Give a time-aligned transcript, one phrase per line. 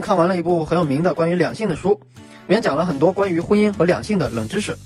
[0.00, 4.76] 看完了一部很有名的关于两性的书，里面讲了很多关于婚姻和两性的冷知识，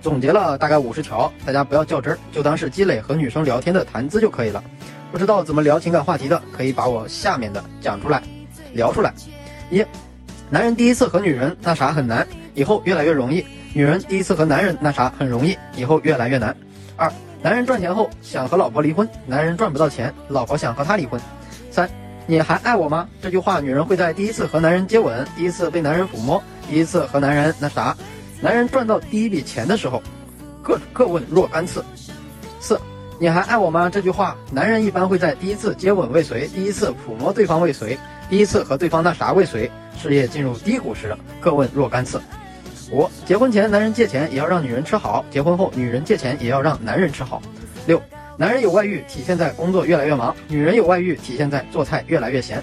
[0.00, 4.62] 总结了大概五十条，大家不要较真儿，就当是积累和女生聊天的谈资就可以了。
[5.10, 8.22] 不知道怎么聊情感话题的，可以把我下面的讲出来，
[8.72, 9.12] 聊出来。
[9.70, 9.84] 一，
[10.48, 13.44] 男人第一次和女人那啥很难，以后越来越容易；
[13.74, 16.56] 女人第一次和男人那啥很容易，以后越来越难。
[16.96, 21.20] 二，男人赚钱后想和老婆离婚，男人赚不到钱，老婆想和他离婚。
[21.70, 21.88] 三。
[22.26, 23.08] 你还爱我吗？
[23.20, 27.96] 这句话，女人会在第一次和男人接吻，第一次被男人抚摸，第一次和男人那啥，
[28.40, 30.02] 男人赚到第一笔钱的时候，
[30.62, 31.84] 各各问若干次。
[32.60, 32.80] 四，
[33.18, 33.90] 你还爱我吗？
[33.90, 37.98] 这句话，男人一般会在第一次接吻未遂，第一次抚摸对方未遂，
[38.30, 39.68] 第一次和对方那啥未遂，
[40.00, 42.20] 事业进入低谷时，各问若干次。
[42.92, 47.42] 五，结婚前男人借钱也要让女人吃好，结婚后女人借钱也要让男人吃好。
[47.86, 48.00] 六。
[48.42, 52.60] 男人有外遇，体现在工作越来越忙；女人有外遇，体现在做菜越来越咸。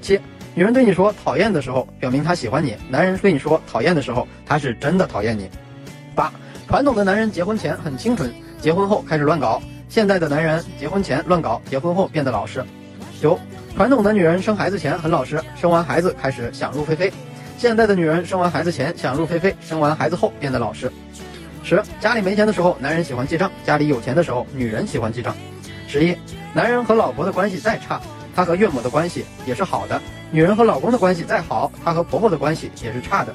[0.00, 0.20] 七，
[0.54, 5.50] 女人对你说讨厌的时候，表明她喜欢你；男人对你说讨厌的时候，他是真的讨厌你。
[6.14, 6.32] 八，
[6.68, 12.64] 传统的男人结婚前很清纯，结婚后开始乱搞；现在的男人结婚前乱搞，结婚后变得老实。
[13.20, 13.36] 九，
[13.74, 17.10] 传统的女人生孩子前很老实，生完孩子开始想入非非；
[17.58, 20.88] 现在的女人生完孩子前想入非非，生完孩子后变得老实。
[21.68, 25.34] 十，家里没钱的时候，男人喜欢记账；家里有钱的时候，女人喜欢记账。
[25.88, 26.16] 十一，
[26.54, 28.00] 男人和老婆的关系再差，
[28.36, 29.98] 他和岳母的关系也是好的；
[30.30, 33.34] 女人和老公的关系再好，他和婆婆的关系也是差的。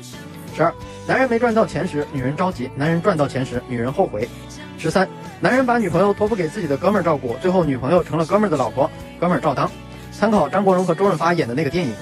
[0.56, 0.74] 十二，
[1.06, 4.30] 男人没赚到钱时，女人着急；男人赚到钱时，女人后悔。
[4.78, 5.06] 十三，
[5.42, 9.70] 男人把女朋友托付给自己的哥们儿照顾，最后女朋友成了哥们儿的老婆，哥们儿照当。
[10.14, 11.94] 参考张国荣和周润发演的那个电影。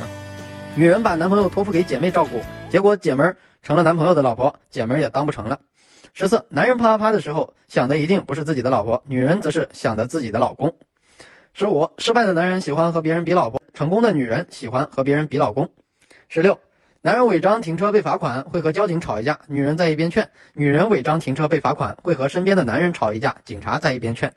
[0.75, 5.59] 女人把男朋友托付给姐妹照顾，结果姐们儿成了男朋友的老婆，姐们儿也当不成了。
[6.13, 10.75] 十四，男人啪啪啪的时候想的一定不是自己的老婆，女人则是想的自己的老公。
[11.53, 15.69] 十五，失败的男人喜欢和别人比老婆，成功的女人喜欢和别人比老公。
[16.27, 16.59] 十六，
[17.01, 24.33] 男人违章停车被罚款，会和交警吵一架，女人在一边劝；女人违章停车被罚款，会和身边的男人吵一架，警察在一边劝。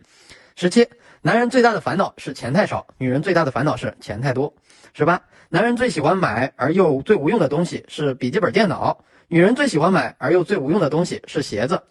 [0.55, 0.87] 十七，
[1.23, 4.53] 男人最大的烦恼是钱太少，女人最大的烦恼是钱太多。
[4.95, 9.05] 十八，男人最喜欢买而又最无用的东西是笔记本电脑。
[9.33, 11.83] 女人最喜欢买而又最无用的东西是鞋子。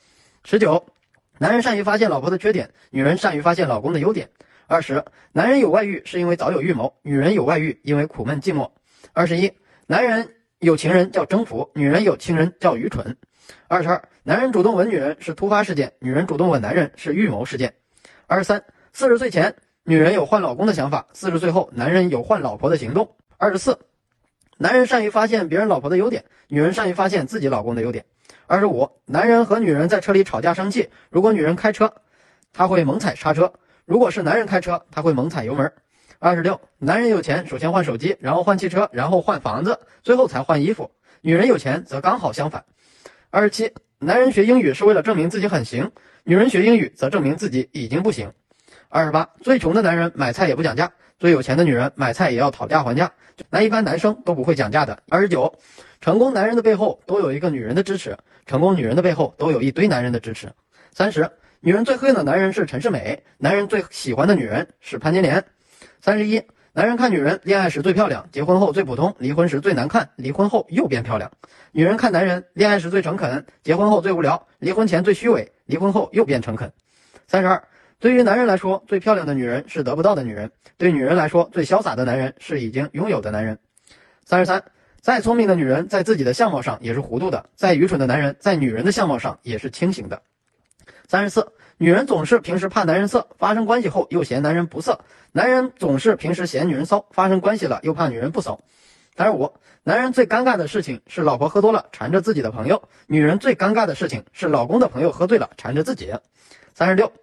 [0.43, 0.85] 十九，
[1.39, 4.29] 男人善于发现老婆的缺点，女人善于发现老公的优点。
[4.67, 8.69] 二十，男人有外遇是因为早有预谋，女人有外遇因为苦闷寂寞。
[9.11, 9.51] 二十一，
[9.87, 13.17] 男人有情人叫征服，女人有情人叫愚蠢。
[13.67, 17.73] 二十二，男人主动吻女人是突发事件，女人主动吻男人是预谋事件。
[18.27, 18.63] 二十三，
[18.93, 23.15] 四十岁前女人有换老公的想法，四十岁后男人有换老婆的行动。
[23.37, 23.75] 二十四。
[24.61, 28.05] 男人善于发现别人老婆的优点，女人善于发现自己老公的优点。
[28.45, 31.91] 二十五，男人和女人在车里吵架生气，如果女人开车，
[32.53, 33.51] 他会猛踩刹车；
[33.85, 35.73] 如果是男人开车，他会猛踩油门。
[36.19, 40.91] 二十六，男人有钱，首先换手机，然后换汽车，然后换房子，最后才换衣服；
[41.21, 42.63] 女人有钱则刚好相反。
[43.31, 45.91] 二十七，男人学英语是为了证明自己很行，
[46.23, 48.31] 女人学英语则证明自己已经不行。
[48.89, 53.11] 二十八，最穷的男人买菜也不讲价，最有钱的女人买菜也要讨价还价。
[53.51, 54.97] 那一般男生都不会讲价的。
[55.07, 55.53] 二十九，
[56.01, 58.17] 成功男人的背后都有一个女人的支持，
[58.47, 60.51] 成功女人的背后都有一堆男人的支持。
[60.91, 61.29] 三十，
[61.59, 65.45] 女人最恨的男人是陈世美，男人最喜欢的女人是潘金莲。
[66.01, 66.41] 三十一，
[66.73, 71.31] 男人看女人恋爱时最漂亮，结婚后最普通，离婚时最难看，离婚后又变漂亮。
[71.71, 76.71] 女人看男人恋爱时最诚恳，结婚后最无聊，离婚前最虚伪，离婚后又变诚恳。
[77.27, 77.63] 三十二。
[78.01, 83.59] 对于男人来说，最漂亮的女人是得不到的女人；对女人来说，最潇洒的男人是已经拥有的男人。
[84.25, 84.63] 三十三，
[85.01, 90.23] 再聪明的女人在自己的相貌上也是糊涂的；再愚蠢的男人在女人的相貌上也是清醒的。
[91.07, 94.95] 三十四，女人总是平时怕男人色，发生关系后又嫌男人不色；
[95.31, 98.59] 男人总是平时嫌女人骚，发生关系了又怕女人不骚。
[99.15, 106.11] 三十五，男人最尴尬的事情是老婆喝多了缠着自己的朋友；女人最尴尬的事情是老公的朋友喝醉了缠着自己。
[106.73, 107.13] 三十六。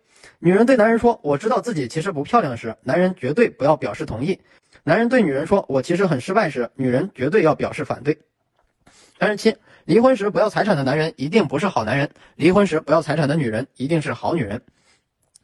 [0.41, 4.39] 女人对男人说：“我知道自己其实不漂亮时，男人绝对不要表示同意；
[4.85, 8.17] 男人对女人说：‘我其实很失败时，女人绝对要表示反对。’
[9.19, 14.63] 三十七，离婚时不要财产的男人一定不是好男人，离婚时不要财产的女人一定是好女人。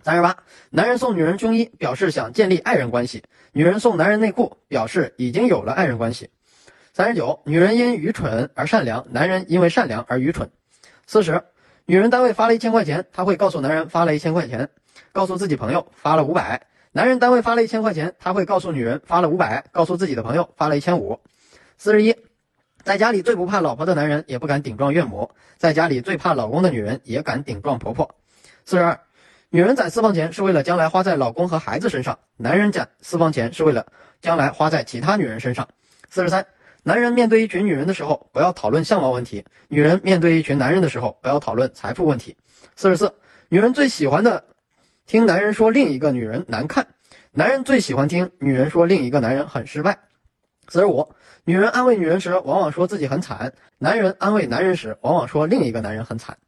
[0.00, 0.36] 三十八，
[0.70, 6.30] 男人送女人胸衣表示想建立爱人关系，女人送男人内裤表示已经有了爱人关系。
[6.92, 10.48] 三十九，女人因愚蠢而善良，男人因为善良而愚蠢。
[11.04, 11.42] 四十，
[11.84, 14.70] 女人单位发了一千块钱，她会告诉男人发了一千块钱。
[15.12, 21.20] 告诉自己朋友发了五百，男人单位发了一千块钱，他会告诉女人发了五百，告诉自己的朋友发了一千五。
[21.76, 22.16] 四十一，
[22.82, 28.14] 在家里最不怕老婆的男人也不敢顶撞岳母，在家里最怕老公的女人也敢顶撞婆婆。
[28.64, 29.00] 四十二，
[29.50, 33.86] 女人攒私房钱是为了将来花在老公和孩子身上，男人攒私房钱是为了
[34.20, 35.68] 将来花在其他女人身上。
[36.08, 36.46] 四十三，
[36.84, 42.36] 男人面对一群女人的时候，不要讨论相貌问题；女人面对一群男人的时候，不要讨论财富问题。
[42.76, 43.12] 四十四，
[43.48, 44.44] 女人最喜欢的，
[45.06, 46.84] 听男人说另一个女人难看；
[47.30, 49.98] 男人最喜欢听女人说另一个男人很失败。
[50.66, 51.12] 四十五，
[51.44, 56.38] 女人安慰女人时，往往说自己很惨；男人安慰男人时，往往说另一个男人很惨。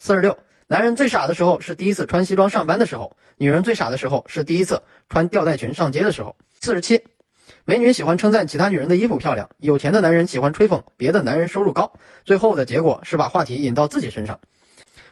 [0.00, 0.36] 四十六，
[0.66, 6.34] 男人最傻的时候是第一次穿西装上班的时候；女人最傻的时候是第一次穿吊带裙上街的时候。
[6.60, 7.04] 四十七。
[7.64, 11.92] 美女喜欢称赞其他女人的衣服漂亮，有钱的男人喜欢吹捧别的男人收入高，
[12.24, 14.40] 最后的结果是把话题引到自己身上。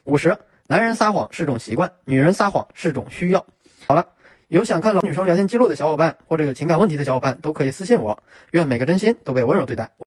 [0.02, 0.36] 五十，
[0.70, 3.42] 男人撒谎是种习惯，女人撒谎是种需要。
[3.86, 4.06] 好了，
[4.48, 8.22] 有想看老女生聊天记录的小伙伴，或者有情感问题的小伙伴，都可以私信我。
[8.50, 9.90] 愿每个真心都被温柔对待。